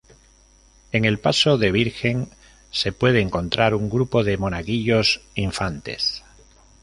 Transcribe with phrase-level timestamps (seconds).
[0.91, 2.29] En el paso de Virgen
[2.71, 6.23] se puede encontrar, un grupo de monaguillos infantes.